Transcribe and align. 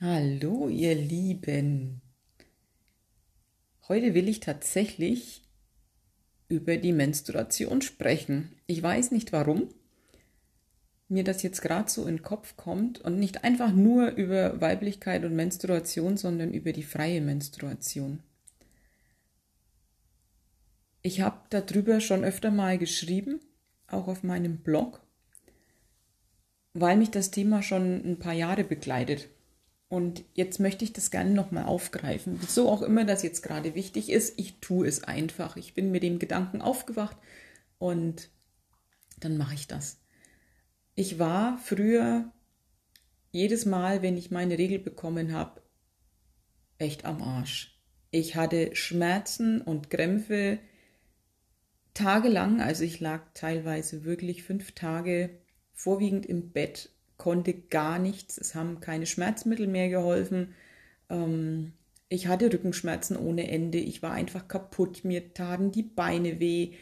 Hallo, 0.00 0.68
ihr 0.68 0.94
Lieben. 0.94 2.00
Heute 3.88 4.14
will 4.14 4.28
ich 4.28 4.38
tatsächlich 4.38 5.42
über 6.48 6.76
die 6.76 6.92
Menstruation 6.92 7.82
sprechen. 7.82 8.52
Ich 8.68 8.80
weiß 8.80 9.10
nicht 9.10 9.32
warum 9.32 9.74
mir 11.08 11.24
das 11.24 11.42
jetzt 11.42 11.62
gerade 11.62 11.90
so 11.90 12.02
in 12.02 12.18
den 12.18 12.22
Kopf 12.22 12.56
kommt 12.56 13.00
und 13.00 13.18
nicht 13.18 13.42
einfach 13.42 13.72
nur 13.72 14.10
über 14.10 14.60
Weiblichkeit 14.60 15.24
und 15.24 15.34
Menstruation, 15.34 16.16
sondern 16.16 16.54
über 16.54 16.72
die 16.72 16.84
freie 16.84 17.20
Menstruation. 17.20 18.22
Ich 21.02 21.22
habe 21.22 21.40
darüber 21.50 22.00
schon 22.00 22.22
öfter 22.22 22.52
mal 22.52 22.78
geschrieben, 22.78 23.40
auch 23.88 24.06
auf 24.06 24.22
meinem 24.22 24.58
Blog, 24.58 25.00
weil 26.72 26.96
mich 26.96 27.10
das 27.10 27.32
Thema 27.32 27.64
schon 27.64 28.08
ein 28.08 28.20
paar 28.20 28.34
Jahre 28.34 28.62
begleitet. 28.62 29.28
Und 29.88 30.22
jetzt 30.34 30.60
möchte 30.60 30.84
ich 30.84 30.92
das 30.92 31.10
gerne 31.10 31.30
nochmal 31.30 31.64
aufgreifen. 31.64 32.38
So 32.46 32.68
auch 32.68 32.82
immer 32.82 33.04
das 33.04 33.22
jetzt 33.22 33.42
gerade 33.42 33.74
wichtig 33.74 34.10
ist, 34.10 34.38
ich 34.38 34.60
tue 34.60 34.86
es 34.86 35.02
einfach. 35.02 35.56
Ich 35.56 35.74
bin 35.74 35.90
mit 35.90 36.02
dem 36.02 36.18
Gedanken 36.18 36.60
aufgewacht 36.60 37.16
und 37.78 38.28
dann 39.18 39.38
mache 39.38 39.54
ich 39.54 39.66
das. 39.66 40.00
Ich 40.94 41.18
war 41.18 41.58
früher 41.58 42.30
jedes 43.30 43.64
Mal, 43.64 44.02
wenn 44.02 44.18
ich 44.18 44.30
meine 44.30 44.58
Regel 44.58 44.78
bekommen 44.78 45.32
habe, 45.32 45.62
echt 46.76 47.04
am 47.04 47.22
Arsch. 47.22 47.80
Ich 48.10 48.36
hatte 48.36 48.74
Schmerzen 48.74 49.60
und 49.60 49.90
Krämpfe 49.90 50.58
tagelang, 51.94 52.60
also 52.60 52.84
ich 52.84 53.00
lag 53.00 53.22
teilweise 53.34 54.04
wirklich 54.04 54.42
fünf 54.42 54.72
Tage 54.72 55.40
vorwiegend 55.72 56.26
im 56.26 56.52
Bett 56.52 56.90
konnte 57.18 57.52
gar 57.52 57.98
nichts. 57.98 58.38
Es 58.38 58.54
haben 58.54 58.80
keine 58.80 59.06
Schmerzmittel 59.06 59.66
mehr 59.66 59.90
geholfen. 59.90 60.54
Ähm, 61.10 61.72
ich 62.08 62.26
hatte 62.28 62.52
Rückenschmerzen 62.52 63.16
ohne 63.16 63.50
Ende. 63.50 63.78
Ich 63.78 64.02
war 64.02 64.12
einfach 64.12 64.48
kaputt. 64.48 65.04
Mir 65.04 65.34
taten 65.34 65.70
die 65.72 65.82
Beine 65.82 66.40
weh. 66.40 66.72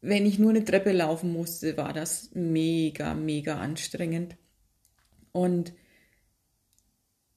Wenn 0.00 0.26
ich 0.26 0.38
nur 0.38 0.50
eine 0.50 0.64
Treppe 0.64 0.92
laufen 0.92 1.32
musste, 1.32 1.76
war 1.76 1.92
das 1.92 2.30
mega, 2.34 3.14
mega 3.14 3.58
anstrengend. 3.58 4.36
Und 5.32 5.72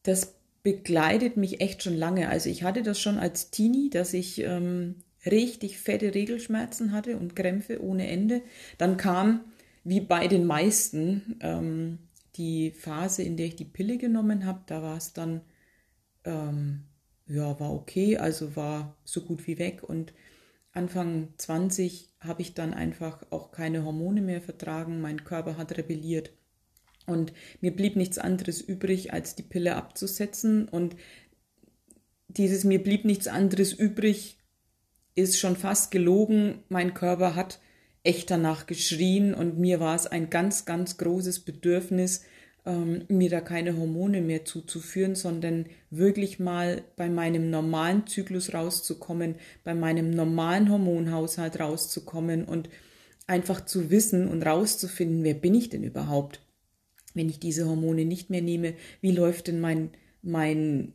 das 0.04 0.36
begleitet 0.64 1.38
mich 1.38 1.62
echt 1.62 1.84
schon 1.84 1.96
lange. 1.96 2.30
Also 2.30 2.50
ich 2.50 2.64
hatte 2.64 2.84
das 2.84 3.00
schon 3.00 3.18
als 3.18 3.52
Teenie, 3.52 3.90
dass 3.90 4.14
ich 4.14 4.42
ähm, 4.42 4.96
richtig 5.26 5.78
fette 5.78 6.14
Regelschmerzen 6.14 6.92
hatte 6.92 7.18
und 7.18 7.36
Krämpfe 7.36 7.82
ohne 7.84 8.08
Ende. 8.08 8.42
Dann 8.78 8.98
kam, 8.98 9.42
wie 9.84 10.02
bei 10.02 10.28
den 10.28 10.46
meisten, 10.46 11.38
ähm, 11.42 12.00
die 12.40 12.72
Phase, 12.72 13.22
in 13.22 13.38
der 13.38 13.46
ich 13.48 13.56
die 13.56 13.66
Pille 13.66 13.98
genommen 13.98 14.46
habe, 14.46 14.62
da 14.66 14.82
war 14.82 14.98
es 14.98 15.14
dann, 15.14 15.42
ähm, 16.24 16.86
ja, 17.28 17.60
war 17.60 17.72
okay, 17.72 18.18
also 18.18 18.56
war 18.56 18.98
so 19.04 19.22
gut 19.22 19.46
wie 19.46 19.60
weg. 19.60 19.84
Und 19.84 20.14
Anfang 20.72 21.34
20 21.38 22.10
habe 22.22 22.42
ich 22.42 22.56
dann 22.56 22.74
einfach 22.74 23.24
auch 23.30 23.52
keine 23.52 23.84
Hormone 23.84 24.22
mehr 24.22 24.42
vertragen. 24.42 25.02
Mein 25.02 25.24
Körper 25.24 25.58
hat 25.58 25.78
rebelliert. 25.78 26.32
Und 27.06 27.34
mir 27.62 27.76
blieb 27.76 27.96
nichts 27.96 28.18
anderes 28.18 28.62
übrig, 28.62 29.14
als 29.14 29.36
die 29.36 29.44
Pille 29.44 29.76
abzusetzen. 29.76 30.68
Und 30.68 30.96
dieses 32.30 32.64
mir 32.64 32.82
blieb 32.82 33.06
nichts 33.06 33.28
anderes 33.28 33.74
übrig 33.74 34.40
ist 35.16 35.38
schon 35.38 35.56
fast 35.56 35.92
gelogen. 35.92 36.64
Mein 36.70 36.94
Körper 36.94 37.36
hat 37.36 37.60
echt 38.04 38.32
danach 38.32 38.66
geschrien 38.66 39.34
und 39.34 39.60
mir 39.60 39.80
war 39.80 39.96
es 39.96 40.08
ein 40.08 40.30
ganz, 40.30 40.66
ganz 40.66 40.98
großes 40.98 41.42
Bedürfnis, 41.42 42.24
ähm, 42.66 43.04
mir 43.08 43.30
da 43.30 43.42
keine 43.42 43.78
Hormone 43.78 44.22
mehr 44.22 44.46
zuzuführen, 44.46 45.16
sondern 45.16 45.66
wirklich 45.90 46.40
mal 46.40 46.84
bei 46.96 47.10
meinem 47.10 47.50
normalen 47.50 48.08
Zyklus 48.08 48.54
rauszukommen, 48.54 49.36
bei 49.64 49.74
meinem 49.74 50.12
normalen 50.12 50.70
Hormonhaushalt 50.70 51.60
rauszukommen 51.60 52.46
und 52.46 52.70
einfach 53.28 53.66
zu 53.66 53.90
wissen 53.90 54.28
und 54.28 54.44
rauszufinden, 54.44 55.24
wer 55.24 55.36
bin 55.36 55.54
ich 55.54 55.70
denn 55.70 55.84
überhaupt, 55.84 56.42
wenn 57.14 57.30
ich 57.30 57.40
diese 57.40 57.68
Hormone 57.68 58.06
nicht 58.06 58.30
mehr 58.30 58.42
nehme, 58.42 58.74
wie 59.02 59.12
läuft 59.12 59.48
denn 59.48 59.60
mein, 59.60 59.92
mein, 60.22 60.94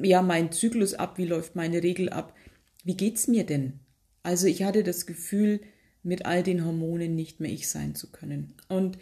ja, 0.00 0.22
mein 0.22 0.52
Zyklus 0.52 0.94
ab, 0.94 1.18
wie 1.18 1.26
läuft 1.26 1.56
meine 1.56 1.82
Regel 1.82 2.10
ab, 2.10 2.34
wie 2.84 2.96
geht's 2.96 3.28
mir 3.28 3.44
denn? 3.44 3.80
Also 4.22 4.46
ich 4.46 4.62
hatte 4.62 4.84
das 4.84 5.06
Gefühl, 5.06 5.60
mit 6.02 6.26
all 6.26 6.42
den 6.42 6.64
Hormonen 6.64 7.14
nicht 7.14 7.40
mehr 7.40 7.50
ich 7.50 7.68
sein 7.68 7.94
zu 7.94 8.10
können. 8.10 8.54
Und 8.68 8.98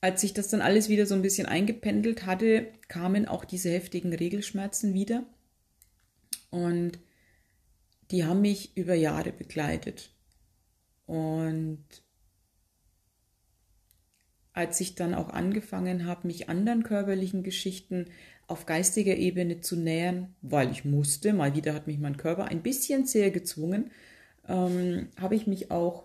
als 0.00 0.20
sich 0.20 0.34
das 0.34 0.48
dann 0.48 0.60
alles 0.60 0.88
wieder 0.88 1.06
so 1.06 1.14
ein 1.14 1.22
bisschen 1.22 1.46
eingependelt 1.46 2.26
hatte, 2.26 2.68
kamen 2.88 3.26
auch 3.26 3.44
diese 3.44 3.70
heftigen 3.70 4.12
Regelschmerzen 4.12 4.94
wieder. 4.94 5.24
Und 6.50 6.98
die 8.10 8.24
haben 8.24 8.42
mich 8.42 8.76
über 8.76 8.94
Jahre 8.94 9.32
begleitet. 9.32 10.10
Und 11.06 11.84
als 14.52 14.80
ich 14.80 14.94
dann 14.94 15.14
auch 15.14 15.30
angefangen 15.30 16.06
habe, 16.06 16.28
mich 16.28 16.48
anderen 16.48 16.84
körperlichen 16.84 17.42
Geschichten 17.42 18.06
auf 18.46 18.66
geistiger 18.66 19.16
Ebene 19.16 19.60
zu 19.60 19.76
nähern, 19.76 20.34
weil 20.42 20.70
ich 20.70 20.84
musste, 20.84 21.32
mal 21.32 21.54
wieder 21.54 21.74
hat 21.74 21.86
mich 21.86 21.98
mein 21.98 22.16
Körper 22.16 22.44
ein 22.46 22.62
bisschen 22.62 23.06
sehr 23.06 23.30
gezwungen, 23.30 23.90
ähm, 24.48 25.08
habe 25.18 25.34
ich 25.34 25.46
mich 25.46 25.70
auch 25.70 26.04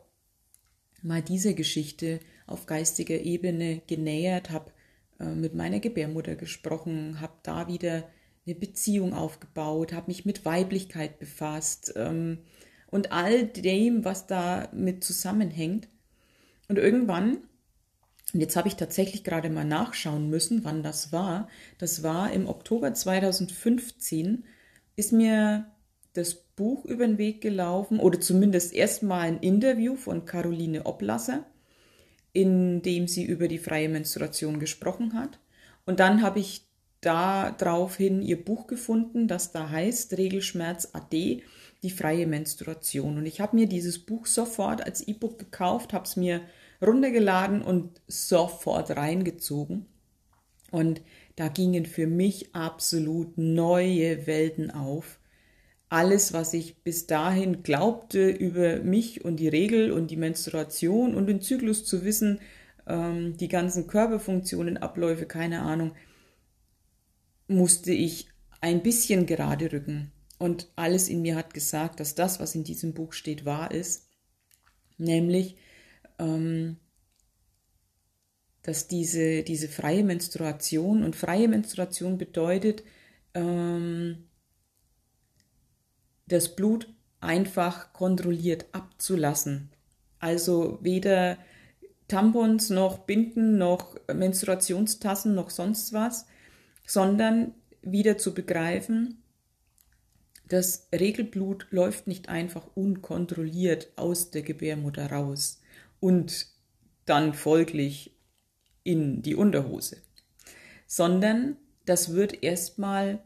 mal 1.02 1.22
dieser 1.22 1.54
Geschichte 1.54 2.20
auf 2.48 2.66
geistiger 2.66 3.20
Ebene 3.20 3.82
genähert, 3.88 4.50
habe 4.50 4.72
äh, 5.20 5.26
mit 5.26 5.54
meiner 5.54 5.80
Gebärmutter 5.80 6.36
gesprochen, 6.36 7.22
habe 7.22 7.34
da 7.44 7.68
wieder 7.68 8.10
eine 8.46 8.56
Beziehung 8.56 9.14
aufgebaut, 9.14 9.94
habe 9.94 10.08
mich 10.08 10.26
mit 10.26 10.46
Weiblichkeit 10.46 11.20
befasst 11.20 11.94
ähm, 11.96 12.40
und 12.88 13.12
all 13.12 13.46
dem, 13.46 14.04
was 14.06 14.28
da 14.28 14.70
mit 14.74 15.04
zusammenhängt. 15.04 15.88
Und 16.68 16.78
irgendwann, 16.78 17.40
und 18.34 18.42
jetzt 18.42 18.56
habe 18.56 18.68
ich 18.68 18.76
tatsächlich 18.76 19.24
gerade 19.24 19.50
mal 19.50 19.66
nachschauen 19.66 20.30
müssen, 20.30 20.64
wann 20.64 20.84
das 20.84 21.12
war, 21.12 21.48
das 21.78 22.04
war 22.04 22.32
im 22.32 22.48
Oktober 22.48 22.94
2015, 22.94 24.44
ist 24.96 25.14
mir 25.14 25.66
das 26.14 26.36
Buch 26.36 26.86
über 26.86 27.08
den 27.08 27.18
Weg 27.18 27.42
gelaufen 27.42 28.00
oder 28.00 28.20
zumindest 28.20 28.74
erstmal 28.74 29.22
ein 29.22 29.40
Interview 29.40 29.96
von 29.96 30.26
Caroline 30.26 30.86
Oblasser, 30.86 31.46
in 32.34 32.82
dem 32.82 33.08
sie 33.08 33.24
über 33.24 33.48
die 33.48 33.60
freie 33.60 33.90
Menstruation 33.90 34.60
gesprochen 34.60 35.14
hat. 35.14 35.40
Und 35.86 36.00
dann 36.00 36.22
habe 36.22 36.40
ich 36.40 36.68
daraufhin 37.02 38.22
ihr 38.22 38.44
Buch 38.44 38.68
gefunden, 38.68 39.28
das 39.28 39.52
da 39.52 39.70
heißt 39.70 40.18
Regelschmerz 40.18 40.90
AD, 40.94 41.42
die 41.82 41.90
freie 41.90 42.28
Menstruation. 42.28 43.18
Und 43.18 43.26
ich 43.26 43.40
habe 43.40 43.56
mir 43.56 43.68
dieses 43.68 44.00
Buch 44.00 44.26
sofort 44.26 44.86
als 44.86 45.08
E-Book 45.08 45.40
gekauft, 45.40 45.94
habe 45.94 46.04
es 46.04 46.18
mir 46.18 46.42
runtergeladen 46.82 47.62
und 47.62 48.02
sofort 48.08 48.92
reingezogen. 48.92 49.86
Und 50.72 51.02
da 51.36 51.48
gingen 51.48 51.86
für 51.86 52.08
mich 52.08 52.54
absolut 52.56 53.38
neue 53.38 54.28
Welten 54.28 54.72
auf 54.72 55.20
alles, 55.90 56.34
was 56.34 56.54
ich 56.54 56.84
bis 56.84 57.08
dahin 57.08 57.64
glaubte 57.64 58.30
über 58.30 58.78
mich 58.80 59.26
und 59.26 59.38
die 59.38 59.48
Regel 59.48 59.92
und 59.92 60.12
die 60.12 60.18
Menstruation 60.18 61.16
und 61.16 61.26
den 61.26 61.42
Zyklus 61.42 61.84
zu 61.84 62.06
wissen, 62.06 62.40
ähm, 62.88 63.36
die 63.38 63.48
ganzen 63.48 63.88
Körperfunktionen, 63.88 64.78
Abläufe, 64.78 65.26
keine 65.26 65.62
Ahnung, 65.62 65.94
musste 67.48 67.92
ich 67.92 68.30
ein 68.62 68.84
bisschen 68.84 69.26
gerade 69.26 69.72
rücken. 69.72 70.12
Und 70.38 70.72
alles 70.76 71.10
in 71.10 71.22
mir 71.22 71.36
hat 71.36 71.54
gesagt, 71.54 72.00
dass 72.00 72.16
das, 72.16 72.40
was 72.40 72.56
in 72.56 72.64
diesem 72.64 72.94
Buch 72.94 73.14
steht, 73.14 73.44
wahr 73.44 73.72
ist. 73.72 74.08
Nämlich, 74.98 75.58
ähm, 76.19 76.78
dass 78.62 78.88
diese, 78.88 79.44
diese 79.44 79.68
freie 79.68 80.03
Menstruation 80.03 81.03
und 81.03 81.16
freie 81.16 81.47
Menstruation 81.47 82.18
bedeutet, 82.18 82.83
ähm, 83.33 84.27
das 86.27 86.56
Blut 86.56 86.88
einfach 87.21 87.94
kontrolliert 87.94 88.66
abzulassen. 88.71 89.69
Also 90.19 90.77
weder 90.81 91.38
Tampons 92.07 92.69
noch 92.69 93.00
Binden 93.00 93.57
noch 93.57 93.95
Menstruationstassen 94.13 95.33
noch 95.33 95.50
sonst 95.50 95.94
was, 95.94 96.25
sondern 96.86 97.54
wieder 97.81 98.18
zu 98.18 98.33
begreifen, 98.33 99.24
das 100.48 100.88
Regelblut 100.92 101.68
läuft 101.69 102.07
nicht 102.07 102.27
einfach 102.27 102.65
unkontrolliert 102.75 103.89
aus 103.95 104.31
der 104.31 104.42
Gebärmutter 104.42 105.12
raus 105.12 105.62
und 106.00 106.48
dann 107.06 107.34
folglich 107.34 108.16
in 108.84 109.22
die 109.22 109.36
Unterhose, 109.36 109.98
sondern 110.88 111.57
das 111.86 112.13
wird 112.13 112.44
erstmal 112.44 113.19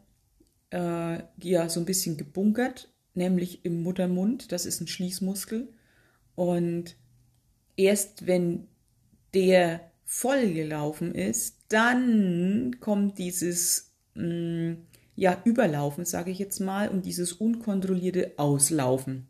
äh, 0.71 1.19
ja 1.41 1.69
so 1.69 1.79
ein 1.79 1.85
bisschen 1.85 2.17
gebunkert 2.17 2.89
nämlich 3.15 3.63
im 3.65 3.83
Muttermund. 3.83 4.51
Das 4.51 4.65
ist 4.65 4.81
ein 4.81 4.87
Schließmuskel. 4.87 5.67
Und 6.35 6.95
erst 7.77 8.27
wenn 8.27 8.67
der 9.33 9.91
voll 10.05 10.53
gelaufen 10.53 11.15
ist, 11.15 11.57
dann 11.69 12.77
kommt 12.79 13.17
dieses 13.17 13.91
mh, 14.15 14.23
mm, 14.25 14.77
ja 15.15 15.41
Überlaufen, 15.43 16.05
sage 16.05 16.31
ich 16.31 16.39
jetzt 16.39 16.59
mal, 16.59 16.89
und 16.89 17.05
dieses 17.05 17.33
unkontrollierte 17.33 18.33
Auslaufen. 18.37 19.27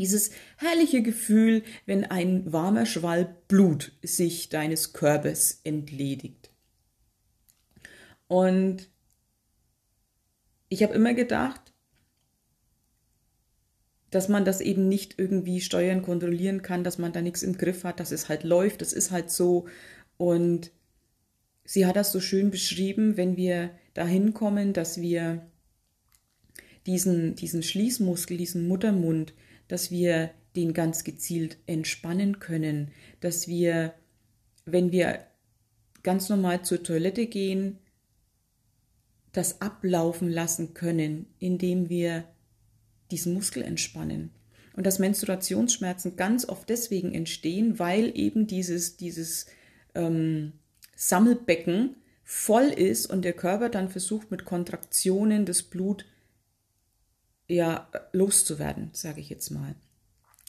Dieses 0.00 0.30
herrliche 0.56 1.02
Gefühl, 1.02 1.62
wenn 1.84 2.06
ein 2.06 2.50
warmer 2.50 2.86
Schwall 2.86 3.36
Blut 3.48 3.92
sich 4.02 4.48
deines 4.48 4.94
Körpers 4.94 5.60
entledigt. 5.62 6.48
Und 8.26 8.88
ich 10.70 10.82
habe 10.82 10.94
immer 10.94 11.12
gedacht, 11.12 11.74
dass 14.10 14.30
man 14.30 14.46
das 14.46 14.62
eben 14.62 14.88
nicht 14.88 15.18
irgendwie 15.18 15.60
steuern, 15.60 16.00
kontrollieren 16.00 16.62
kann, 16.62 16.82
dass 16.82 16.96
man 16.96 17.12
da 17.12 17.20
nichts 17.20 17.42
im 17.42 17.58
Griff 17.58 17.84
hat, 17.84 18.00
dass 18.00 18.10
es 18.10 18.30
halt 18.30 18.42
läuft, 18.42 18.80
das 18.80 18.94
ist 18.94 19.10
halt 19.10 19.30
so. 19.30 19.66
Und 20.16 20.72
sie 21.66 21.84
hat 21.84 21.96
das 21.96 22.10
so 22.10 22.20
schön 22.20 22.50
beschrieben, 22.50 23.18
wenn 23.18 23.36
wir 23.36 23.78
dahin 23.92 24.32
kommen, 24.32 24.72
dass 24.72 24.98
wir 24.98 25.46
diesen, 26.86 27.34
diesen 27.34 27.62
Schließmuskel, 27.62 28.38
diesen 28.38 28.66
Muttermund, 28.66 29.34
dass 29.70 29.90
wir 29.90 30.30
den 30.56 30.74
ganz 30.74 31.04
gezielt 31.04 31.58
entspannen 31.66 32.40
können, 32.40 32.90
dass 33.20 33.46
wir, 33.46 33.94
wenn 34.64 34.90
wir 34.90 35.20
ganz 36.02 36.28
normal 36.28 36.62
zur 36.62 36.82
Toilette 36.82 37.26
gehen, 37.26 37.78
das 39.32 39.60
ablaufen 39.60 40.28
lassen 40.28 40.74
können, 40.74 41.26
indem 41.38 41.88
wir 41.88 42.24
diesen 43.12 43.32
Muskel 43.32 43.62
entspannen. 43.62 44.30
Und 44.74 44.86
dass 44.86 44.98
Menstruationsschmerzen 44.98 46.16
ganz 46.16 46.48
oft 46.48 46.68
deswegen 46.68 47.14
entstehen, 47.14 47.78
weil 47.78 48.16
eben 48.16 48.48
dieses, 48.48 48.96
dieses 48.96 49.46
ähm, 49.94 50.52
Sammelbecken 50.96 51.96
voll 52.24 52.66
ist 52.66 53.06
und 53.06 53.24
der 53.24 53.34
Körper 53.34 53.68
dann 53.68 53.88
versucht, 53.88 54.32
mit 54.32 54.44
Kontraktionen 54.44 55.46
das 55.46 55.62
Blut 55.62 56.06
ja 57.50 57.88
loszuwerden, 58.12 58.90
sage 58.92 59.20
ich 59.20 59.28
jetzt 59.28 59.50
mal. 59.50 59.74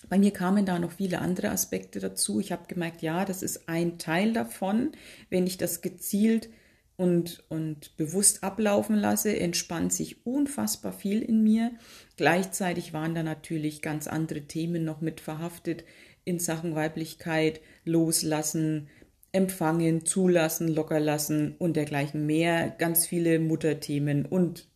Bei 0.10 0.18
mir 0.18 0.32
kamen 0.32 0.66
da 0.66 0.80
noch 0.80 0.94
viele 0.94 1.20
andere 1.20 1.50
Aspekte 1.50 2.00
dazu. 2.00 2.40
Ich 2.40 2.52
habe 2.52 2.68
gemerkt, 2.68 3.02
ja, 3.02 3.24
das 3.26 3.44
ist 3.44 3.70
ein 3.70 4.00
Teil 4.00 4.34
davon. 4.34 4.92
Wenn 5.30 5.46
ich 5.46 5.58
das 5.58 5.82
gezielt 5.82 6.50
und, 6.98 7.44
und 7.50 7.96
bewusst 7.98 8.44
ablaufen 8.44 8.96
lasse, 8.96 9.38
entspannt 9.40 9.94
sich 9.94 10.26
unfassbar 10.26 10.94
viel 10.94 11.22
in 11.22 11.44
mir. 11.44 11.72
Gleichzeitig 12.18 12.94
waren 12.94 13.14
da 13.14 13.22
natürlich 13.24 13.82
ganz 13.82 14.08
andere 14.08 14.42
Themen 14.42 14.84
noch 14.84 15.02
mit 15.02 15.22
verhaftet 15.22 15.84
in 16.24 16.40
Sachen 16.40 16.76
Weiblichkeit, 16.76 17.62
Loslassen, 17.86 18.90
Empfangen, 19.32 20.06
Zulassen, 20.06 20.68
Lockerlassen 20.68 21.56
und 21.58 21.76
dergleichen 21.76 22.26
mehr. 22.26 22.70
Ganz 22.70 23.06
viele 23.06 23.40
Mutterthemen 23.40 24.26
und 24.26 24.68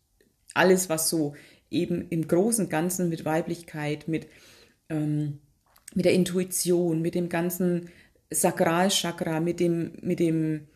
alles, 0.53 0.89
was 0.89 1.09
so 1.09 1.35
eben 1.75 2.07
im 2.09 2.27
großen 2.27 2.69
Ganzen 2.69 3.09
mit 3.09 3.25
Weiblichkeit, 3.25 4.07
mit, 4.07 4.27
ähm, 4.89 5.39
mit 5.93 6.05
der 6.05 6.13
Intuition, 6.13 7.01
mit 7.01 7.15
dem 7.15 7.29
ganzen 7.29 7.89
Sakralchakra, 8.29 9.39
mit 9.39 9.59
dem, 9.59 9.93
mit 10.01 10.19
dem 10.19 10.67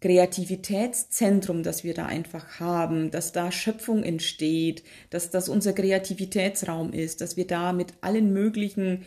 Kreativitätszentrum, 0.00 1.62
das 1.62 1.82
wir 1.82 1.94
da 1.94 2.06
einfach 2.06 2.60
haben, 2.60 3.10
dass 3.10 3.32
da 3.32 3.50
Schöpfung 3.50 4.02
entsteht, 4.02 4.84
dass 5.10 5.30
das 5.30 5.48
unser 5.48 5.72
Kreativitätsraum 5.72 6.92
ist, 6.92 7.20
dass 7.20 7.36
wir 7.36 7.46
da 7.46 7.72
mit 7.72 7.94
allen 8.02 8.32
möglichen 8.32 9.06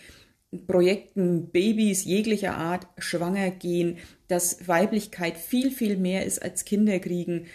Projekten, 0.65 1.51
Babys 1.51 2.05
jeglicher 2.05 2.57
Art 2.57 2.87
schwanger 2.97 3.51
gehen, 3.51 3.97
dass 4.27 4.67
Weiblichkeit 4.67 5.37
viel, 5.37 5.69
viel 5.69 5.95
mehr 5.95 6.25
ist 6.25 6.41
als 6.41 6.65
Kinderkriegen. 6.65 7.45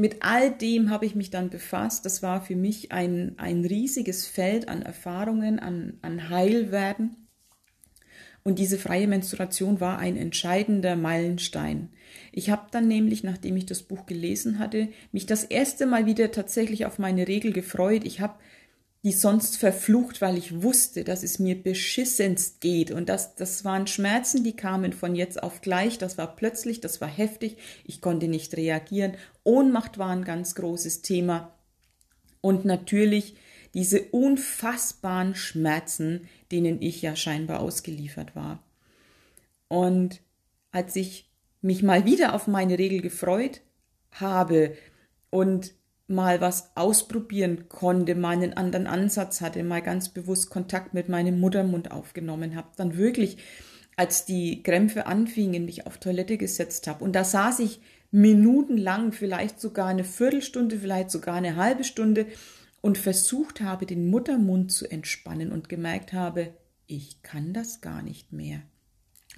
Mit 0.00 0.22
all 0.22 0.50
dem 0.50 0.88
habe 0.88 1.04
ich 1.04 1.14
mich 1.14 1.28
dann 1.28 1.50
befasst. 1.50 2.06
Das 2.06 2.22
war 2.22 2.40
für 2.40 2.56
mich 2.56 2.90
ein, 2.90 3.34
ein 3.36 3.66
riesiges 3.66 4.26
Feld 4.26 4.66
an 4.66 4.80
Erfahrungen, 4.80 5.58
an, 5.58 5.98
an 6.00 6.30
Heilwerden. 6.30 7.28
Und 8.42 8.58
diese 8.58 8.78
freie 8.78 9.06
Menstruation 9.06 9.78
war 9.78 9.98
ein 9.98 10.16
entscheidender 10.16 10.96
Meilenstein. 10.96 11.90
Ich 12.32 12.48
habe 12.48 12.68
dann 12.70 12.88
nämlich, 12.88 13.24
nachdem 13.24 13.58
ich 13.58 13.66
das 13.66 13.82
Buch 13.82 14.06
gelesen 14.06 14.58
hatte, 14.58 14.88
mich 15.12 15.26
das 15.26 15.44
erste 15.44 15.84
Mal 15.84 16.06
wieder 16.06 16.32
tatsächlich 16.32 16.86
auf 16.86 16.98
meine 16.98 17.28
Regel 17.28 17.52
gefreut. 17.52 18.04
Ich 18.04 18.20
habe 18.20 18.36
die 19.02 19.12
sonst 19.12 19.56
verflucht, 19.56 20.20
weil 20.20 20.36
ich 20.36 20.62
wusste, 20.62 21.04
dass 21.04 21.22
es 21.22 21.38
mir 21.38 21.60
beschissenst 21.60 22.60
geht. 22.60 22.90
Und 22.90 23.08
das, 23.08 23.34
das 23.34 23.64
waren 23.64 23.86
Schmerzen, 23.86 24.44
die 24.44 24.54
kamen 24.54 24.92
von 24.92 25.14
jetzt 25.14 25.42
auf 25.42 25.62
gleich. 25.62 25.96
Das 25.96 26.18
war 26.18 26.36
plötzlich, 26.36 26.80
das 26.80 27.00
war 27.00 27.08
heftig. 27.08 27.56
Ich 27.84 28.02
konnte 28.02 28.28
nicht 28.28 28.56
reagieren. 28.56 29.14
Ohnmacht 29.42 29.96
war 29.96 30.10
ein 30.10 30.24
ganz 30.24 30.54
großes 30.54 31.00
Thema. 31.00 31.54
Und 32.42 32.66
natürlich 32.66 33.36
diese 33.72 34.02
unfassbaren 34.02 35.34
Schmerzen, 35.34 36.28
denen 36.52 36.82
ich 36.82 37.00
ja 37.00 37.16
scheinbar 37.16 37.60
ausgeliefert 37.60 38.36
war. 38.36 38.62
Und 39.68 40.20
als 40.72 40.96
ich 40.96 41.30
mich 41.62 41.82
mal 41.82 42.04
wieder 42.04 42.34
auf 42.34 42.46
meine 42.46 42.78
Regel 42.78 43.00
gefreut 43.00 43.60
habe 44.12 44.76
und 45.30 45.72
mal 46.10 46.40
was 46.40 46.72
ausprobieren 46.74 47.68
konnte, 47.68 48.14
mal 48.14 48.30
einen 48.30 48.54
anderen 48.54 48.86
Ansatz 48.86 49.40
hatte, 49.40 49.62
mal 49.62 49.82
ganz 49.82 50.08
bewusst 50.08 50.50
Kontakt 50.50 50.94
mit 50.94 51.08
meinem 51.08 51.40
Muttermund 51.40 51.90
aufgenommen 51.90 52.56
habe, 52.56 52.68
dann 52.76 52.96
wirklich, 52.96 53.38
als 53.96 54.24
die 54.24 54.62
Krämpfe 54.62 55.06
anfingen, 55.06 55.64
mich 55.64 55.86
auf 55.86 55.98
Toilette 55.98 56.36
gesetzt 56.36 56.86
habe. 56.86 57.04
Und 57.04 57.14
da 57.14 57.24
saß 57.24 57.60
ich 57.60 57.80
minutenlang, 58.10 59.12
vielleicht 59.12 59.60
sogar 59.60 59.88
eine 59.88 60.04
Viertelstunde, 60.04 60.78
vielleicht 60.78 61.10
sogar 61.10 61.34
eine 61.34 61.56
halbe 61.56 61.84
Stunde 61.84 62.26
und 62.80 62.98
versucht 62.98 63.60
habe, 63.60 63.86
den 63.86 64.08
Muttermund 64.08 64.72
zu 64.72 64.90
entspannen 64.90 65.52
und 65.52 65.68
gemerkt 65.68 66.12
habe, 66.12 66.54
ich 66.86 67.22
kann 67.22 67.52
das 67.52 67.80
gar 67.80 68.02
nicht 68.02 68.32
mehr, 68.32 68.62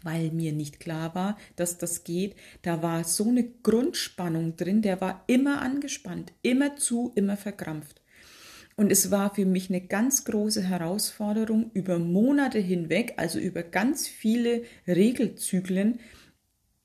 weil 0.05 0.31
mir 0.31 0.53
nicht 0.53 0.81
klar 0.81 1.15
war, 1.15 1.37
dass 1.57 1.79
das 1.79 2.05
geht. 2.05 2.35
Da 2.63 2.83
war 2.83 3.05
so 3.05 3.29
eine 3.29 3.49
Grundspannung 3.63 4.57
drin, 4.57 4.83
der 4.83 5.01
war 5.01 5.25
immer 5.27 5.63
angespannt, 5.63 6.33
immer 6.43 6.77
zu, 6.77 7.13
immer 7.15 7.37
verkrampft. 7.37 8.03
Und 8.77 8.91
es 8.91 9.11
war 9.11 9.35
für 9.35 9.45
mich 9.45 9.69
eine 9.69 9.83
ganz 9.83 10.25
große 10.25 10.63
Herausforderung 10.63 11.71
über 11.75 11.99
Monate 11.99 12.59
hinweg, 12.59 13.15
also 13.17 13.39
über 13.39 13.63
ganz 13.63 14.09
viele 14.09 14.65
Regelzyklen, 14.87 16.01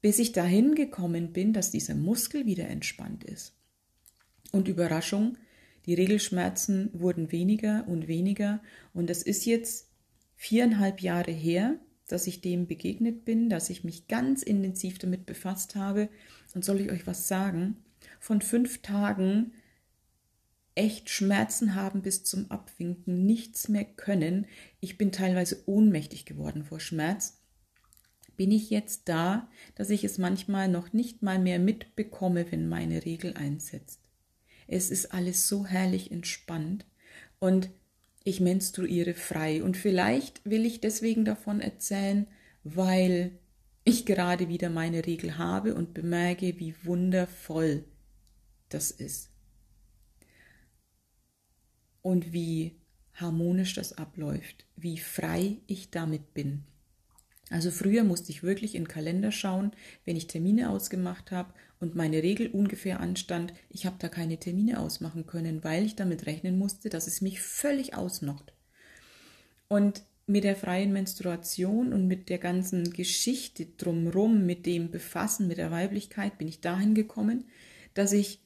bis 0.02 0.19
ich 0.19 0.31
dahin 0.31 0.75
gekommen 0.75 1.31
bin, 1.31 1.54
dass 1.54 1.72
dieser 1.72 1.96
Muskel 1.96 2.46
wieder 2.46 2.68
entspannt 2.68 3.24
ist. 3.24 3.56
Und 4.52 4.68
Überraschung, 4.68 5.38
die 5.86 5.94
Regelschmerzen 5.94 6.90
wurden 6.94 7.31
weniger 7.31 7.86
und 7.88 8.07
weniger. 8.07 8.62
Und 8.94 9.09
es 9.09 9.24
ist 9.24 9.45
jetzt 9.45 9.90
viereinhalb 10.36 11.02
Jahre 11.02 11.31
her, 11.31 11.80
dass 12.07 12.28
ich 12.28 12.42
dem 12.42 12.68
begegnet 12.68 13.26
bin, 13.26 13.49
dass 13.49 13.69
ich 13.69 13.83
mich 13.83 14.07
ganz 14.07 14.44
intensiv 14.44 14.97
damit 14.97 15.26
befasst 15.26 15.76
habe. 15.76 16.09
Und 16.56 16.66
soll 16.66 16.81
ich 16.81 16.92
euch 16.92 17.06
was 17.06 17.28
sagen? 17.28 17.78
Von 18.19 18.42
fünf 18.42 18.81
Tagen 18.81 19.52
echt 20.76 21.09
Schmerzen 21.09 21.76
haben 21.76 22.02
bis 22.02 22.23
zum 22.23 22.49
Abwinken, 22.52 23.26
nichts 23.26 23.68
mehr 23.68 23.83
können. 23.83 24.45
Ich 24.80 24.97
bin 24.97 25.11
teilweise 25.11 25.64
ohnmächtig 25.66 26.26
geworden 26.26 26.64
vor 26.64 26.80
Schmerz. 26.80 27.42
Bin 28.37 28.52
ich 28.52 28.69
jetzt 28.69 29.09
da, 29.09 29.49
dass 29.76 29.90
ich 29.90 30.04
es 30.04 30.19
manchmal 30.19 30.68
noch 30.68 30.94
nicht 30.94 31.23
mal 31.23 31.40
mehr 31.40 31.57
mitbekomme, 31.57 32.52
wenn 32.52 32.69
meine 32.69 33.04
Regel 33.04 33.33
einsetzt. 33.33 33.99
Es 34.68 34.92
ist 34.92 35.14
alles 35.14 35.47
so 35.47 35.66
herrlich 35.66 36.11
entspannt 36.11 36.85
und 37.40 37.71
ich 38.28 38.42
menstruiere 38.42 39.14
frei. 39.14 39.64
Und 39.64 39.78
vielleicht 39.78 40.42
will 40.44 40.66
ich 40.66 40.81
deswegen 40.81 41.24
davon 41.24 41.62
erzählen, 41.62 42.28
weil 42.64 43.31
ich 43.84 44.06
gerade 44.06 44.50
wieder 44.50 44.69
meine 44.69 45.06
Regel 45.06 45.38
habe 45.38 45.74
und 45.74 45.94
bemerke, 45.94 46.60
wie 46.60 46.76
wundervoll 46.84 47.86
das 48.68 48.92
ist. 48.92 49.30
Und 52.02 52.34
wie 52.34 52.76
harmonisch 53.14 53.74
das 53.74 53.98
abläuft, 53.98 54.66
wie 54.76 54.98
frei 54.98 55.57
ich 55.68 55.90
damit 55.90 56.34
bin. 56.34 56.64
Also 57.50 57.72
früher 57.72 58.04
musste 58.04 58.31
ich 58.31 58.44
wirklich 58.44 58.76
in 58.76 58.84
den 58.84 58.90
Kalender 58.90 59.31
schauen, 59.31 59.72
wenn 60.04 60.18
ich 60.18 60.28
Termine 60.28 60.69
ausgemacht 60.69 61.31
habe 61.31 61.54
und 61.80 61.96
meine 61.96 62.24
Regel 62.24 62.48
ungefähr 62.48 63.00
anstand, 63.00 63.54
ich 63.69 63.86
habe 63.86 63.98
da 64.00 64.10
keine 64.10 64.38
Termine 64.38 64.80
ausmachen 64.80 65.28
können, 65.28 65.64
weil 65.64 65.86
ich 65.86 65.96
damit 65.96 66.26
rechnen 66.26 66.57
musste, 66.57 66.90
dass 66.90 67.07
es 67.07 67.22
mich 67.22 67.42
völlig 67.42 67.96
ausnockt. 67.96 68.54
Und 69.68 70.04
mit 70.26 70.44
der 70.44 70.56
freien 70.56 70.92
Menstruation 70.92 71.94
und 71.94 72.07
mit 72.07 72.30
der 72.30 72.38
ganzen 72.38 72.92
Geschichte 72.92 73.66
drumrum, 73.78 74.46
mit 74.46 74.66
dem 74.66 74.92
Befassen 74.92 75.48
mit 75.48 75.57
der 75.57 75.72
Weiblichkeit, 75.72 76.38
bin 76.38 76.48
ich 76.48 76.60
dahin 76.60 76.96
gekommen, 76.96 77.46
dass 77.94 78.12
ich 78.12 78.42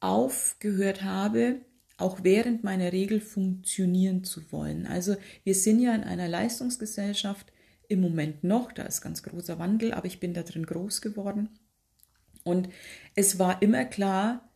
aufgehört 0.00 1.02
habe, 1.02 1.60
auch 1.96 2.22
während 2.22 2.62
meiner 2.62 2.92
Regel 2.92 3.20
funktionieren 3.20 4.22
zu 4.22 4.52
wollen. 4.52 4.86
Also 4.86 5.16
wir 5.44 5.54
sind 5.54 5.80
ja 5.80 5.94
in 5.94 6.04
einer 6.04 6.28
Leistungsgesellschaft, 6.28 7.52
im 7.88 8.00
Moment 8.00 8.44
noch, 8.44 8.72
da 8.72 8.82
ist 8.82 9.00
ganz 9.00 9.22
großer 9.22 9.58
Wandel, 9.58 9.92
aber 9.92 10.06
ich 10.06 10.20
bin 10.20 10.34
da 10.34 10.42
drin 10.42 10.66
groß 10.66 11.00
geworden. 11.00 11.48
Und 12.46 12.68
es 13.14 13.38
war 13.38 13.60
immer 13.60 13.84
klar, 13.84 14.48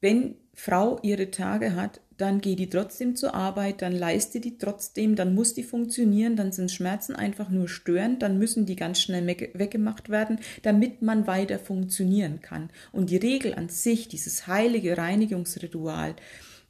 wenn 0.00 0.36
Frau 0.54 0.98
ihre 1.02 1.30
Tage 1.30 1.74
hat, 1.74 2.00
dann 2.18 2.42
geht 2.42 2.58
die 2.58 2.68
trotzdem 2.68 3.16
zur 3.16 3.34
Arbeit, 3.34 3.80
dann 3.80 3.92
leistet 3.92 4.44
die 4.44 4.58
trotzdem, 4.58 5.16
dann 5.16 5.34
muss 5.34 5.54
die 5.54 5.62
funktionieren, 5.62 6.36
dann 6.36 6.52
sind 6.52 6.70
Schmerzen 6.70 7.16
einfach 7.16 7.48
nur 7.48 7.66
störend, 7.66 8.20
dann 8.20 8.38
müssen 8.38 8.66
die 8.66 8.76
ganz 8.76 9.00
schnell 9.00 9.26
weggemacht 9.26 10.10
werden, 10.10 10.38
damit 10.62 11.00
man 11.00 11.26
weiter 11.26 11.58
funktionieren 11.58 12.42
kann. 12.42 12.68
Und 12.92 13.08
die 13.08 13.16
Regel 13.16 13.54
an 13.54 13.70
sich, 13.70 14.08
dieses 14.08 14.46
heilige 14.46 14.98
Reinigungsritual, 14.98 16.14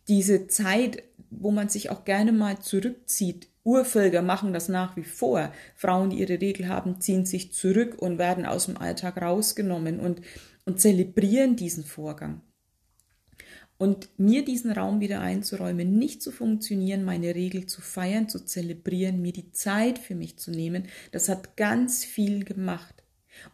diese 0.06 0.46
Zeit, 0.46 1.02
wo 1.30 1.50
man 1.50 1.68
sich 1.68 1.90
auch 1.90 2.04
gerne 2.04 2.30
mal 2.30 2.60
zurückzieht, 2.60 3.48
Urvölker 3.62 4.22
machen 4.22 4.52
das 4.52 4.68
nach 4.68 4.96
wie 4.96 5.04
vor. 5.04 5.52
Frauen, 5.76 6.10
die 6.10 6.20
ihre 6.20 6.40
Regel 6.40 6.68
haben, 6.68 7.00
ziehen 7.00 7.26
sich 7.26 7.52
zurück 7.52 7.96
und 8.00 8.18
werden 8.18 8.46
aus 8.46 8.66
dem 8.66 8.78
Alltag 8.78 9.20
rausgenommen 9.20 10.00
und, 10.00 10.22
und 10.64 10.80
zelebrieren 10.80 11.56
diesen 11.56 11.84
Vorgang. 11.84 12.40
Und 13.76 14.10
mir 14.18 14.44
diesen 14.44 14.72
Raum 14.72 15.00
wieder 15.00 15.20
einzuräumen, 15.20 15.98
nicht 15.98 16.22
zu 16.22 16.32
funktionieren, 16.32 17.02
meine 17.02 17.34
Regel 17.34 17.64
zu 17.66 17.80
feiern, 17.80 18.28
zu 18.28 18.44
zelebrieren, 18.44 19.22
mir 19.22 19.32
die 19.32 19.52
Zeit 19.52 19.98
für 19.98 20.14
mich 20.14 20.38
zu 20.38 20.50
nehmen, 20.50 20.88
das 21.12 21.30
hat 21.30 21.56
ganz 21.56 22.04
viel 22.04 22.44
gemacht. 22.44 23.02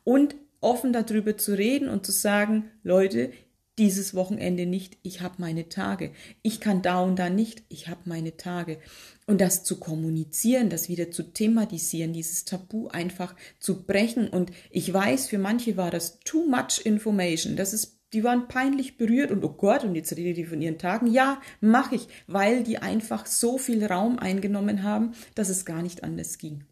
Und 0.03 0.35
offen 0.61 0.93
darüber 0.93 1.37
zu 1.37 1.57
reden 1.57 1.89
und 1.89 2.05
zu 2.05 2.13
sagen, 2.13 2.71
Leute, 2.83 3.31
dieses 3.79 4.15
Wochenende 4.15 4.65
nicht, 4.65 4.97
ich 5.03 5.21
habe 5.21 5.35
meine 5.39 5.69
Tage. 5.69 6.13
Ich 6.43 6.61
kann 6.61 6.83
da 6.83 7.03
und 7.03 7.19
da 7.19 7.29
nicht, 7.29 7.63
ich 7.69 7.89
habe 7.89 8.01
meine 8.05 8.37
Tage. 8.37 8.79
Und 9.27 9.41
das 9.41 9.65
zu 9.65 9.79
kommunizieren, 9.79 10.71
das 10.71 10.89
wieder 10.89 11.11
zu 11.11 11.23
thematisieren, 11.23 12.13
dieses 12.13 12.45
Tabu 12.45 12.89
einfach 12.89 13.35
zu 13.59 13.85
brechen. 13.85 14.29
Und 14.29 14.51
ich 14.71 14.93
weiß, 14.93 15.29
für 15.29 15.39
manche 15.39 15.77
war 15.77 15.91
das 15.91 16.21
too 16.21 16.47
much 16.47 16.81
information. 16.85 17.57
Das 17.57 17.73
ist 17.73 17.97
die 18.13 18.25
waren 18.25 18.49
peinlich 18.49 18.97
berührt 18.97 19.31
und 19.31 19.45
oh 19.45 19.53
Gott, 19.53 19.85
und 19.85 19.95
jetzt 19.95 20.17
rede 20.17 20.33
die 20.33 20.45
von 20.45 20.63
ihren 20.63 20.79
Tagen. 20.79 21.09
Ja, 21.09 21.41
mache 21.61 21.97
ich, 21.97 22.09
weil 22.27 22.63
die 22.63 22.79
einfach 22.79 23.27
so 23.27 23.59
viel 23.59 23.85
Raum 23.85 24.19
eingenommen 24.19 24.85
haben, 24.85 25.13
dass 25.35 25.49
es 25.49 25.65
gar 25.65 25.83
nicht 25.83 26.05
anders 26.05 26.39
ging. 26.39 26.65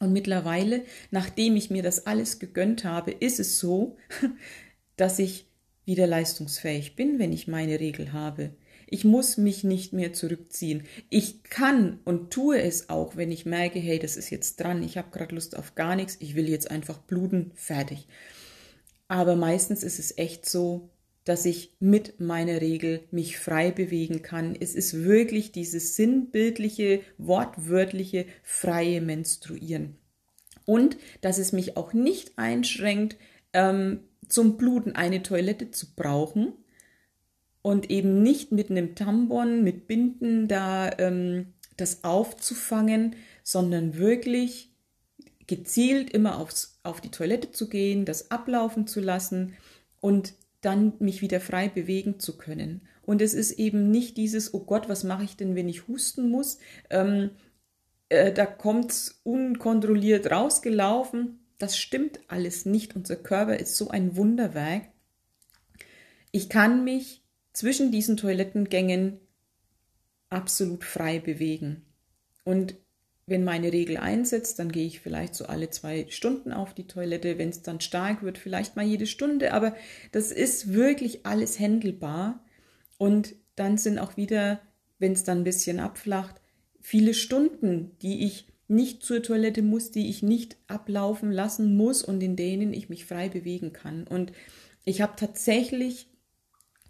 Und 0.00 0.12
mittlerweile, 0.12 0.84
nachdem 1.10 1.56
ich 1.56 1.70
mir 1.70 1.82
das 1.82 2.06
alles 2.06 2.38
gegönnt 2.38 2.84
habe, 2.84 3.10
ist 3.10 3.40
es 3.40 3.58
so, 3.58 3.96
dass 4.96 5.18
ich 5.18 5.48
wieder 5.84 6.06
leistungsfähig 6.06 6.96
bin, 6.96 7.18
wenn 7.18 7.32
ich 7.32 7.48
meine 7.48 7.80
Regel 7.80 8.12
habe. 8.12 8.50
Ich 8.86 9.04
muss 9.04 9.38
mich 9.38 9.64
nicht 9.64 9.92
mehr 9.92 10.12
zurückziehen. 10.12 10.84
Ich 11.10 11.42
kann 11.42 12.00
und 12.04 12.30
tue 12.30 12.60
es 12.60 12.90
auch, 12.90 13.16
wenn 13.16 13.32
ich 13.32 13.46
merke, 13.46 13.78
hey, 13.78 13.98
das 13.98 14.16
ist 14.16 14.30
jetzt 14.30 14.60
dran, 14.60 14.82
ich 14.82 14.98
habe 14.98 15.10
gerade 15.10 15.34
Lust 15.34 15.56
auf 15.56 15.74
gar 15.74 15.96
nichts, 15.96 16.16
ich 16.20 16.34
will 16.34 16.48
jetzt 16.48 16.70
einfach 16.70 16.98
bluten, 16.98 17.52
fertig. 17.54 18.06
Aber 19.08 19.36
meistens 19.36 19.82
ist 19.82 19.98
es 19.98 20.16
echt 20.18 20.48
so, 20.48 20.90
dass 21.24 21.46
ich 21.46 21.74
mit 21.80 22.20
meiner 22.20 22.60
Regel 22.60 23.00
mich 23.10 23.38
frei 23.38 23.70
bewegen 23.70 24.22
kann. 24.22 24.54
Es 24.58 24.74
ist 24.74 25.04
wirklich 25.04 25.52
dieses 25.52 25.96
sinnbildliche, 25.96 27.00
wortwörtliche, 27.16 28.26
freie 28.42 29.00
Menstruieren. 29.00 29.96
Und 30.66 30.96
dass 31.22 31.38
es 31.38 31.52
mich 31.52 31.76
auch 31.76 31.92
nicht 31.92 32.38
einschränkt, 32.38 33.16
ähm, 33.52 34.00
zum 34.28 34.56
Bluten 34.56 34.92
eine 34.92 35.22
Toilette 35.22 35.70
zu 35.70 35.94
brauchen 35.94 36.52
und 37.62 37.90
eben 37.90 38.22
nicht 38.22 38.52
mit 38.52 38.70
einem 38.70 38.94
Tampon, 38.94 39.62
mit 39.64 39.86
Binden 39.86 40.48
da 40.48 40.90
ähm, 40.98 41.54
das 41.76 42.04
aufzufangen, 42.04 43.16
sondern 43.42 43.96
wirklich 43.96 44.70
gezielt 45.46 46.10
immer 46.10 46.38
aufs, 46.38 46.78
auf 46.82 47.00
die 47.00 47.10
Toilette 47.10 47.52
zu 47.52 47.68
gehen, 47.68 48.04
das 48.04 48.30
ablaufen 48.30 48.86
zu 48.86 49.00
lassen 49.00 49.54
und 50.00 50.34
dann 50.60 50.94
mich 50.98 51.20
wieder 51.20 51.40
frei 51.40 51.68
bewegen 51.68 52.18
zu 52.18 52.38
können. 52.38 52.82
Und 53.02 53.20
es 53.20 53.34
ist 53.34 53.52
eben 53.52 53.90
nicht 53.90 54.16
dieses, 54.16 54.54
oh 54.54 54.60
Gott, 54.60 54.88
was 54.88 55.04
mache 55.04 55.24
ich 55.24 55.36
denn, 55.36 55.54
wenn 55.54 55.68
ich 55.68 55.88
husten 55.88 56.30
muss? 56.30 56.58
Ähm, 56.88 57.30
äh, 58.08 58.32
da 58.32 58.46
kommt's 58.46 59.20
unkontrolliert 59.24 60.30
rausgelaufen. 60.30 61.43
Das 61.58 61.76
stimmt 61.78 62.20
alles 62.28 62.66
nicht. 62.66 62.96
Unser 62.96 63.16
Körper 63.16 63.58
ist 63.58 63.76
so 63.76 63.88
ein 63.88 64.16
Wunderwerk. 64.16 64.88
Ich 66.32 66.48
kann 66.48 66.84
mich 66.84 67.22
zwischen 67.52 67.92
diesen 67.92 68.16
Toilettengängen 68.16 69.20
absolut 70.30 70.84
frei 70.84 71.20
bewegen. 71.20 71.86
Und 72.44 72.74
wenn 73.26 73.44
meine 73.44 73.72
Regel 73.72 73.96
einsetzt, 73.96 74.58
dann 74.58 74.70
gehe 74.70 74.86
ich 74.86 75.00
vielleicht 75.00 75.34
so 75.34 75.46
alle 75.46 75.70
zwei 75.70 76.06
Stunden 76.10 76.52
auf 76.52 76.74
die 76.74 76.86
Toilette. 76.86 77.38
Wenn 77.38 77.48
es 77.48 77.62
dann 77.62 77.80
stark 77.80 78.22
wird, 78.22 78.36
vielleicht 78.36 78.76
mal 78.76 78.84
jede 78.84 79.06
Stunde. 79.06 79.54
Aber 79.54 79.74
das 80.12 80.30
ist 80.30 80.74
wirklich 80.74 81.24
alles 81.24 81.58
händelbar. 81.58 82.44
Und 82.98 83.34
dann 83.56 83.78
sind 83.78 83.98
auch 83.98 84.16
wieder, 84.16 84.60
wenn 84.98 85.12
es 85.12 85.24
dann 85.24 85.38
ein 85.38 85.44
bisschen 85.44 85.80
abflacht, 85.80 86.40
viele 86.80 87.14
Stunden, 87.14 87.96
die 88.02 88.24
ich 88.24 88.46
nicht 88.68 89.02
zur 89.02 89.22
Toilette 89.22 89.62
muss, 89.62 89.90
die 89.90 90.08
ich 90.08 90.22
nicht 90.22 90.56
ablaufen 90.66 91.30
lassen 91.30 91.76
muss 91.76 92.02
und 92.02 92.22
in 92.22 92.36
denen 92.36 92.72
ich 92.72 92.88
mich 92.88 93.04
frei 93.04 93.28
bewegen 93.28 93.72
kann. 93.72 94.06
Und 94.06 94.32
ich 94.84 95.00
habe 95.00 95.14
tatsächlich 95.16 96.08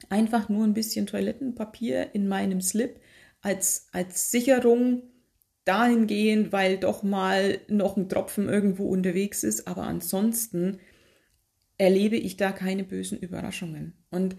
einfach 0.08 0.48
nur 0.48 0.64
ein 0.64 0.74
bisschen 0.74 1.06
Toilettenpapier 1.06 2.14
in 2.14 2.28
meinem 2.28 2.60
Slip 2.60 3.00
als, 3.40 3.88
als 3.92 4.30
Sicherung 4.30 5.02
dahingehend, 5.64 6.52
weil 6.52 6.78
doch 6.78 7.02
mal 7.02 7.60
noch 7.68 7.96
ein 7.96 8.08
Tropfen 8.08 8.48
irgendwo 8.48 8.88
unterwegs 8.88 9.44
ist, 9.44 9.66
aber 9.66 9.84
ansonsten 9.84 10.78
erlebe 11.78 12.16
ich 12.16 12.36
da 12.36 12.52
keine 12.52 12.84
bösen 12.84 13.18
Überraschungen. 13.18 13.94
Und 14.10 14.36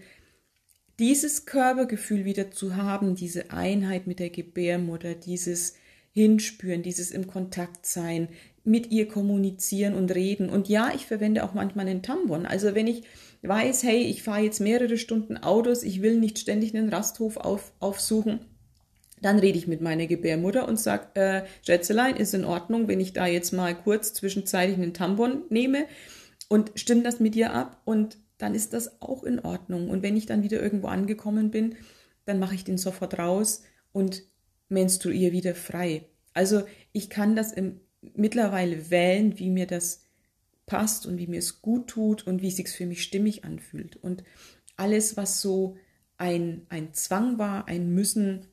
dieses 0.98 1.44
Körpergefühl 1.44 2.24
wieder 2.24 2.50
zu 2.50 2.76
haben, 2.76 3.14
diese 3.14 3.50
Einheit 3.50 4.06
mit 4.06 4.18
der 4.18 4.30
Gebärmutter, 4.30 5.14
dieses 5.14 5.74
Hinspüren, 6.16 6.82
dieses 6.82 7.10
im 7.10 7.26
Kontakt 7.26 7.84
sein, 7.84 8.28
mit 8.64 8.90
ihr 8.90 9.06
kommunizieren 9.06 9.92
und 9.92 10.14
reden. 10.14 10.48
Und 10.48 10.66
ja, 10.66 10.90
ich 10.94 11.04
verwende 11.04 11.44
auch 11.44 11.52
manchmal 11.52 11.86
einen 11.86 12.02
Tampon. 12.02 12.46
Also 12.46 12.74
wenn 12.74 12.86
ich 12.86 13.02
weiß, 13.42 13.82
hey, 13.82 13.98
ich 14.04 14.22
fahre 14.22 14.40
jetzt 14.40 14.60
mehrere 14.60 14.96
Stunden 14.96 15.36
Autos, 15.36 15.82
ich 15.82 16.00
will 16.00 16.18
nicht 16.18 16.38
ständig 16.38 16.74
einen 16.74 16.88
Rasthof 16.88 17.36
auf, 17.36 17.74
aufsuchen, 17.80 18.40
dann 19.20 19.38
rede 19.38 19.58
ich 19.58 19.66
mit 19.66 19.82
meiner 19.82 20.06
Gebärmutter 20.06 20.66
und 20.66 20.80
sage, 20.80 21.20
äh, 21.20 21.42
Schätzelein, 21.66 22.16
ist 22.16 22.32
in 22.32 22.46
Ordnung, 22.46 22.88
wenn 22.88 23.00
ich 23.00 23.12
da 23.12 23.26
jetzt 23.26 23.52
mal 23.52 23.74
kurz 23.74 24.14
zwischenzeitlich 24.14 24.78
einen 24.78 24.94
Tampon 24.94 25.42
nehme 25.50 25.84
und 26.48 26.72
stimme 26.76 27.02
das 27.02 27.20
mit 27.20 27.34
dir 27.34 27.52
ab 27.52 27.82
und 27.84 28.16
dann 28.38 28.54
ist 28.54 28.72
das 28.72 29.02
auch 29.02 29.22
in 29.22 29.40
Ordnung. 29.40 29.90
Und 29.90 30.02
wenn 30.02 30.16
ich 30.16 30.24
dann 30.24 30.42
wieder 30.42 30.62
irgendwo 30.62 30.86
angekommen 30.86 31.50
bin, 31.50 31.74
dann 32.24 32.38
mache 32.38 32.54
ich 32.54 32.64
den 32.64 32.78
sofort 32.78 33.18
raus 33.18 33.64
und 33.92 34.22
menstruiere 34.68 35.32
wieder 35.32 35.54
frei. 35.54 36.06
Also 36.34 36.64
ich 36.92 37.10
kann 37.10 37.36
das 37.36 37.52
im, 37.52 37.80
mittlerweile 38.14 38.90
wählen, 38.90 39.38
wie 39.38 39.50
mir 39.50 39.66
das 39.66 40.04
passt 40.66 41.06
und 41.06 41.18
wie 41.18 41.26
mir 41.26 41.38
es 41.38 41.62
gut 41.62 41.88
tut 41.88 42.26
und 42.26 42.42
wie 42.42 42.48
es 42.48 42.56
sich 42.56 42.68
für 42.68 42.86
mich 42.86 43.02
stimmig 43.02 43.44
anfühlt. 43.44 43.96
Und 43.96 44.24
alles, 44.76 45.16
was 45.16 45.40
so 45.40 45.76
ein, 46.18 46.66
ein 46.68 46.92
Zwang 46.92 47.38
war, 47.38 47.68
ein 47.68 47.94
Müssen, 47.94 48.46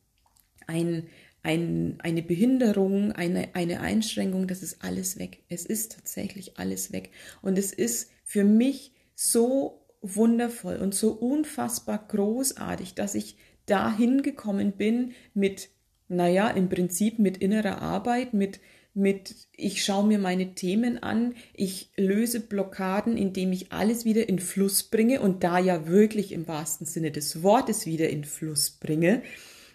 ein, 0.67 1.07
ein, 1.41 1.97
eine 1.99 2.21
Behinderung, 2.21 3.11
eine, 3.11 3.55
eine 3.55 3.81
Einschränkung, 3.81 4.47
das 4.47 4.63
ist 4.63 4.83
alles 4.83 5.19
weg. 5.19 5.43
Es 5.49 5.65
ist 5.65 5.93
tatsächlich 5.93 6.57
alles 6.57 6.91
weg. 6.91 7.11
Und 7.41 7.57
es 7.57 7.73
ist 7.73 8.11
für 8.23 8.43
mich 8.43 8.93
so 9.15 9.85
wundervoll 10.01 10.77
und 10.77 10.93
so 10.93 11.11
unfassbar 11.13 12.07
großartig, 12.07 12.93
dass 12.93 13.15
ich 13.15 13.37
dahin 13.65 14.21
gekommen 14.21 14.73
bin 14.73 15.13
mit, 15.33 15.69
naja, 16.07 16.49
im 16.49 16.69
Prinzip 16.69 17.19
mit 17.19 17.37
innerer 17.37 17.81
Arbeit, 17.81 18.33
mit, 18.33 18.59
mit, 18.93 19.35
ich 19.55 19.83
schaue 19.83 20.05
mir 20.05 20.19
meine 20.19 20.53
Themen 20.53 21.01
an, 21.01 21.35
ich 21.53 21.91
löse 21.97 22.39
Blockaden, 22.39 23.17
indem 23.17 23.51
ich 23.51 23.71
alles 23.71 24.05
wieder 24.05 24.27
in 24.29 24.39
Fluss 24.39 24.83
bringe 24.83 25.21
und 25.21 25.43
da 25.43 25.59
ja 25.59 25.87
wirklich 25.87 26.31
im 26.31 26.47
wahrsten 26.47 26.85
Sinne 26.85 27.11
des 27.11 27.43
Wortes 27.43 27.85
wieder 27.85 28.09
in 28.09 28.23
Fluss 28.23 28.69
bringe 28.71 29.23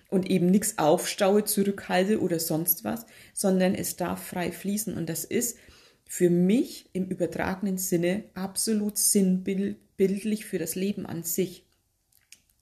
und 0.09 0.31
eben 0.31 0.47
nichts 0.47 0.79
aufstaue, 0.79 1.45
zurückhalte 1.45 2.21
oder 2.21 2.39
sonst 2.39 2.85
was, 2.85 3.07
sondern 3.35 3.75
es 3.75 3.97
darf 3.97 4.23
frei 4.23 4.53
fließen. 4.53 4.97
Und 4.97 5.09
das 5.09 5.25
ist 5.25 5.59
für 6.07 6.31
mich 6.31 6.89
im 6.95 7.07
übertragenen 7.07 7.77
Sinne 7.77 8.25
absolut 8.35 8.97
sinnbildlich 8.97 10.47
für 10.47 10.59
das 10.59 10.75
Leben 10.75 11.05
an 11.05 11.23
sich. 11.23 11.65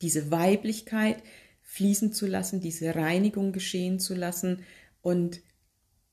Diese 0.03 0.31
Weiblichkeit 0.31 1.23
fließen 1.67 2.13
zu 2.13 2.27
lassen, 2.27 2.61
diese 2.61 2.95
Reinigung 2.95 3.53
geschehen 3.53 3.99
zu 3.99 4.15
lassen 4.15 4.63
und 5.03 5.41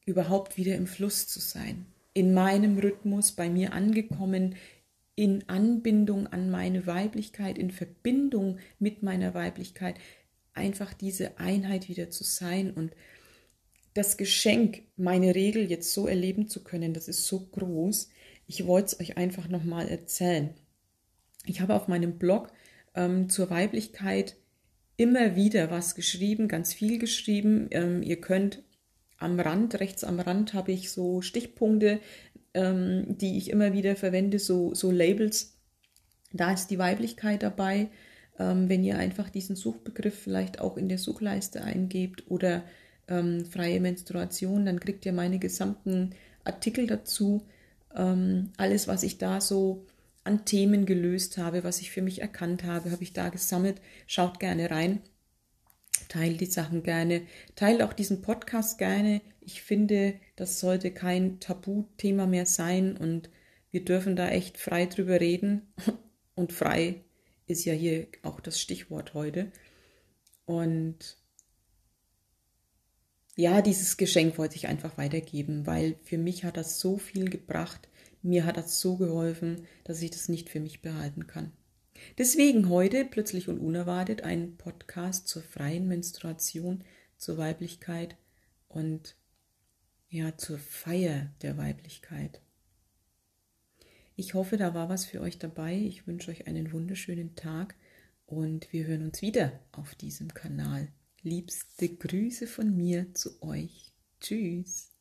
überhaupt 0.05 0.57
wieder 0.57 0.75
im 0.75 0.88
Fluss 0.88 1.27
zu 1.27 1.39
sein. 1.39 1.86
In 2.13 2.33
meinem 2.33 2.77
Rhythmus, 2.77 3.31
bei 3.31 3.50
mir 3.50 3.72
angekommen, 3.74 4.55
in 5.15 5.48
Anbindung 5.48 6.27
an 6.27 6.50
meine 6.50 6.86
Weiblichkeit, 6.88 7.57
in 7.57 7.72
Verbindung 7.72 8.57
mit 8.79 9.03
meiner 9.03 9.33
Weiblichkeit, 9.33 9.95
einfach 10.53 10.93
diese 10.93 11.38
Einheit 11.38 11.88
wieder 11.88 12.10
zu 12.10 12.24
sein 12.24 12.72
und 12.72 12.91
das 13.93 14.17
Geschenk, 14.17 14.81
meine 14.98 15.36
Regel 15.36 15.69
jetzt 15.69 15.93
so 15.93 16.07
erleben 16.07 16.48
zu 16.48 16.63
können, 16.63 16.93
das 16.95 17.07
ist 17.07 17.27
so 17.27 17.39
groß. 17.51 18.10
Ich 18.48 18.65
wollte 18.65 18.88
es 18.88 19.00
euch 19.00 19.17
einfach 19.17 19.48
nochmal 19.48 19.88
erzählen. 19.88 20.50
Ich 21.45 21.62
habe 21.62 21.75
auf 21.75 21.88
meinem 21.88 22.17
Blog 22.17 22.51
ähm, 22.95 23.29
zur 23.29 23.51
Weiblichkeit 23.51 24.36
immer 25.03 25.36
wieder 25.36 25.69
was 25.69 25.95
geschrieben, 25.95 26.48
ganz 26.48 26.74
viel 26.74 26.98
geschrieben. 26.98 27.67
Ähm, 27.72 28.01
ihr 28.03 28.22
könnt 28.22 28.63
am 29.17 29.38
Rand, 29.38 29.77
rechts 29.81 30.05
am 30.05 30.22
Rand 30.22 30.53
habe 30.53 30.72
ich 30.72 30.91
so 30.91 31.22
Stichpunkte, 31.22 32.00
ähm, 32.53 33.17
die 33.17 33.38
ich 33.38 33.50
immer 33.50 33.74
wieder 33.74 33.98
verwende, 33.98 34.39
so, 34.39 34.74
so 34.74 34.91
Labels. 34.91 35.57
Da 36.31 36.53
ist 36.53 36.67
die 36.67 36.79
Weiblichkeit 36.79 37.43
dabei. 37.43 37.89
Ähm, 38.39 38.69
wenn 38.69 38.86
ihr 38.86 38.98
einfach 38.98 39.29
diesen 39.29 39.57
Suchbegriff 39.57 40.17
vielleicht 40.17 40.62
auch 40.62 40.77
in 40.77 40.88
der 40.88 40.98
Suchleiste 40.98 41.62
eingebt 41.63 42.24
oder 42.31 42.63
ähm, 43.10 43.45
freie 43.45 43.81
Menstruation, 43.81 44.65
dann 44.65 44.79
kriegt 44.79 45.05
ihr 45.05 45.13
meine 45.13 45.38
gesamten 45.38 46.12
Artikel 46.45 46.88
dazu. 46.88 47.43
Ähm, 47.93 48.51
alles, 48.55 48.88
was 48.88 49.03
ich 49.03 49.17
da 49.17 49.41
so 49.41 49.86
an 50.24 50.46
Themen 50.46 50.86
gelöst 50.86 51.38
habe, 51.38 51.63
was 51.63 51.82
ich 51.82 51.92
für 51.92 52.01
mich 52.01 52.22
erkannt 52.22 52.63
habe, 52.63 52.92
habe 52.92 53.03
ich 53.03 53.13
da 53.13 53.30
gesammelt. 53.30 53.82
Schaut 54.08 54.39
gerne 54.39 54.72
rein. 54.72 55.01
Teilt 56.08 56.42
die 56.42 56.46
Sachen 56.46 56.84
gerne. 56.84 57.24
Teilt 57.56 57.82
auch 57.82 57.94
diesen 57.94 58.22
Podcast 58.22 58.77
gerne. 58.77 59.22
Ich 59.42 59.62
finde, 59.62 60.15
das 60.36 60.60
sollte 60.60 60.92
kein 60.92 61.39
Tabuthema 61.39 62.25
mehr 62.25 62.46
sein 62.46 62.96
und 62.96 63.30
wir 63.72 63.84
dürfen 63.84 64.15
da 64.15 64.30
echt 64.30 64.58
frei 64.58 64.86
drüber 64.86 65.20
reden. 65.20 65.74
Und 66.36 66.51
frei 66.51 67.03
ist 67.46 67.65
ja 67.65 67.74
hier 67.74 68.08
auch 68.24 68.39
das 68.39 68.60
Stichwort 68.60 69.13
heute. 69.13 69.51
Und 70.46 71.18
ja, 73.36 73.62
dieses 73.62 73.98
Geschenk 73.98 74.38
wollte 74.38 74.56
ich 74.56 74.68
einfach 74.68 74.98
weitergeben, 74.98 75.65
weil 75.65 75.96
für 76.03 76.18
mich 76.18 76.44
hat 76.44 76.58
das 76.58 76.80
so 76.80 76.98
viel 76.98 77.30
gebracht, 77.30 77.88
mir 78.24 78.46
hat 78.46 78.58
das 78.58 78.80
so 78.80 78.98
geholfen, 78.98 79.68
dass 79.84 80.01
ich 80.01 80.12
das 80.12 80.30
nicht 80.30 80.50
für 80.50 80.60
mich 80.60 80.82
behalten 80.82 81.27
kann. 81.27 81.51
Deswegen 82.18 82.70
heute 82.70 83.06
plötzlich 83.06 83.50
und 83.50 83.60
unerwartet 83.60 84.24
ein 84.24 84.58
Podcast 84.58 85.27
zur 85.27 85.44
freien 85.44 85.88
Menstruation, 85.88 86.84
zur 87.18 87.38
Weiblichkeit 87.38 88.18
und 88.68 89.15
ja, 90.10 90.38
zur 90.38 90.58
Feier 90.58 91.32
der 91.42 91.58
Weiblichkeit. 91.58 92.42
Ich 94.15 94.36
hoffe, 94.36 94.58
da 94.58 94.74
war 94.74 94.89
was 94.89 95.06
für 95.06 95.22
euch 95.22 95.39
dabei. 95.39 95.75
Ich 95.75 96.06
wünsche 96.06 96.30
euch 96.30 96.48
einen 96.48 96.72
wunderschönen 96.72 97.36
Tag 97.36 97.75
und 98.25 98.72
wir 98.72 98.86
hören 98.86 99.03
uns 99.03 99.22
wieder 99.22 99.60
auf 99.72 99.96
diesem 99.96 100.34
Kanal. 100.34 100.89
Liebste 101.24 101.89
Grüße 101.89 102.48
von 102.48 102.75
mir 102.75 103.13
zu 103.13 103.42
euch. 103.42 103.92
Tschüss. 104.20 104.92